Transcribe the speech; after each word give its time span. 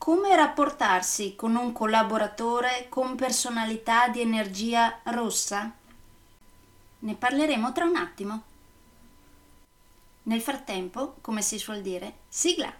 Come 0.00 0.34
rapportarsi 0.34 1.36
con 1.36 1.56
un 1.56 1.72
collaboratore 1.72 2.86
con 2.88 3.16
personalità 3.16 4.08
di 4.08 4.22
energia 4.22 5.00
rossa? 5.02 5.70
Ne 7.00 7.14
parleremo 7.14 7.70
tra 7.72 7.84
un 7.84 7.96
attimo. 7.96 8.42
Nel 10.22 10.40
frattempo, 10.40 11.16
come 11.20 11.42
si 11.42 11.58
suol 11.58 11.82
dire, 11.82 12.14
sigla! 12.28 12.79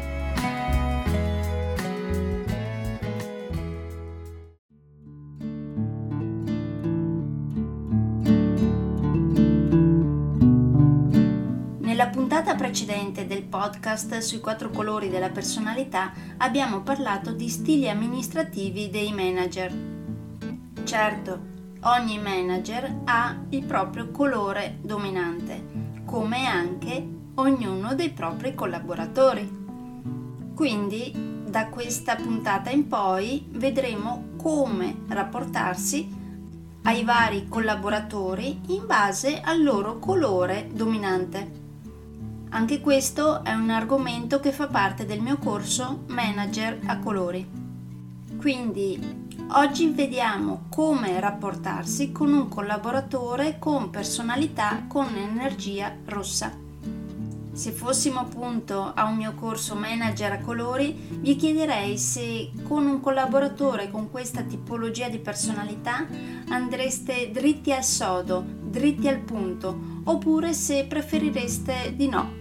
Puntata 12.41 12.57
precedente 12.57 13.27
del 13.27 13.43
podcast 13.43 14.17
sui 14.17 14.39
quattro 14.39 14.71
colori 14.71 15.09
della 15.09 15.29
personalità 15.29 16.11
abbiamo 16.37 16.81
parlato 16.81 17.33
di 17.33 17.47
stili 17.47 17.87
amministrativi 17.87 18.89
dei 18.89 19.13
manager. 19.13 19.71
Certo, 20.83 21.39
ogni 21.81 22.19
manager 22.19 23.01
ha 23.03 23.37
il 23.49 23.63
proprio 23.63 24.09
colore 24.09 24.79
dominante, 24.81 26.01
come 26.03 26.47
anche 26.47 27.07
ognuno 27.35 27.93
dei 27.93 28.09
propri 28.09 28.55
collaboratori. 28.55 29.47
Quindi, 30.55 31.43
da 31.47 31.67
questa 31.67 32.15
puntata 32.15 32.71
in 32.71 32.87
poi 32.87 33.45
vedremo 33.51 34.29
come 34.37 35.01
rapportarsi 35.09 36.09
ai 36.85 37.03
vari 37.03 37.47
collaboratori 37.47 38.61
in 38.69 38.87
base 38.87 39.41
al 39.41 39.61
loro 39.61 39.99
colore 39.99 40.69
dominante. 40.73 41.61
Anche 42.53 42.81
questo 42.81 43.45
è 43.45 43.53
un 43.53 43.69
argomento 43.69 44.41
che 44.41 44.51
fa 44.51 44.67
parte 44.67 45.05
del 45.05 45.21
mio 45.21 45.37
corso 45.37 46.03
Manager 46.07 46.79
a 46.85 46.99
colori. 46.99 47.47
Quindi 48.37 48.99
oggi 49.51 49.89
vediamo 49.91 50.63
come 50.67 51.17
rapportarsi 51.21 52.11
con 52.11 52.33
un 52.33 52.49
collaboratore 52.49 53.57
con 53.57 53.89
personalità 53.89 54.83
con 54.89 55.15
energia 55.15 55.95
rossa. 56.05 56.51
Se 57.53 57.71
fossimo 57.71 58.19
appunto 58.19 58.91
a 58.93 59.05
un 59.05 59.15
mio 59.15 59.33
corso 59.33 59.75
Manager 59.75 60.33
a 60.33 60.39
colori, 60.39 60.93
vi 61.19 61.37
chiederei 61.37 61.97
se 61.97 62.51
con 62.63 62.85
un 62.85 62.99
collaboratore 62.99 63.89
con 63.89 64.11
questa 64.11 64.41
tipologia 64.41 65.07
di 65.07 65.19
personalità 65.19 66.05
andreste 66.49 67.31
dritti 67.31 67.71
al 67.71 67.85
sodo, 67.85 68.43
dritti 68.61 69.07
al 69.07 69.19
punto, 69.19 70.01
oppure 70.03 70.53
se 70.53 70.85
preferireste 70.85 71.93
di 71.95 72.07
no, 72.07 72.39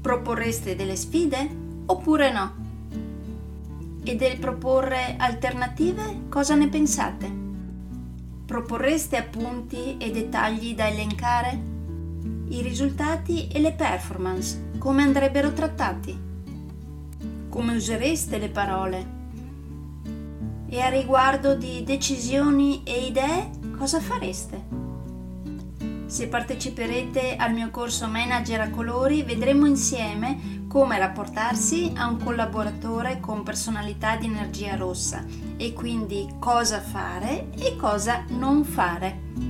Proporreste 0.00 0.74
delle 0.76 0.96
sfide 0.96 1.48
oppure 1.84 2.32
no? 2.32 2.54
E 4.02 4.16
del 4.16 4.38
proporre 4.38 5.16
alternative 5.18 6.22
cosa 6.30 6.54
ne 6.54 6.68
pensate? 6.68 7.30
Proporreste 8.46 9.18
appunti 9.18 9.98
e 9.98 10.10
dettagli 10.10 10.74
da 10.74 10.88
elencare? 10.88 11.60
I 12.48 12.62
risultati 12.62 13.48
e 13.48 13.60
le 13.60 13.72
performance 13.72 14.70
come 14.78 15.02
andrebbero 15.02 15.52
trattati? 15.52 16.18
Come 17.50 17.74
usereste 17.74 18.38
le 18.38 18.48
parole? 18.48 19.18
E 20.66 20.80
a 20.80 20.88
riguardo 20.88 21.54
di 21.54 21.84
decisioni 21.84 22.82
e 22.84 23.04
idee 23.04 23.50
cosa 23.76 24.00
fareste? 24.00 24.79
Se 26.10 26.26
parteciperete 26.26 27.36
al 27.36 27.52
mio 27.52 27.70
corso 27.70 28.08
Manager 28.08 28.62
a 28.62 28.70
colori 28.70 29.22
vedremo 29.22 29.66
insieme 29.66 30.64
come 30.66 30.98
rapportarsi 30.98 31.92
a 31.94 32.08
un 32.08 32.20
collaboratore 32.20 33.20
con 33.20 33.44
personalità 33.44 34.16
di 34.16 34.26
energia 34.26 34.74
rossa 34.74 35.24
e 35.56 35.72
quindi 35.72 36.28
cosa 36.40 36.80
fare 36.80 37.50
e 37.56 37.76
cosa 37.76 38.24
non 38.30 38.64
fare. 38.64 39.49